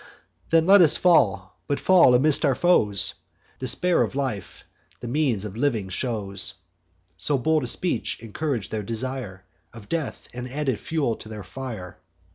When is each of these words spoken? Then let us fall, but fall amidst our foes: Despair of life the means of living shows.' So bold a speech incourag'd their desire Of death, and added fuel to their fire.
Then 0.49 0.65
let 0.65 0.81
us 0.81 0.97
fall, 0.97 1.59
but 1.67 1.79
fall 1.79 2.15
amidst 2.15 2.43
our 2.43 2.55
foes: 2.55 3.13
Despair 3.59 4.01
of 4.01 4.15
life 4.15 4.63
the 4.99 5.07
means 5.07 5.45
of 5.45 5.55
living 5.55 5.89
shows.' 5.89 6.55
So 7.17 7.37
bold 7.37 7.63
a 7.63 7.67
speech 7.67 8.17
incourag'd 8.19 8.71
their 8.71 8.81
desire 8.81 9.45
Of 9.71 9.89
death, 9.89 10.27
and 10.33 10.49
added 10.49 10.79
fuel 10.79 11.15
to 11.17 11.29
their 11.29 11.43
fire. 11.43 11.99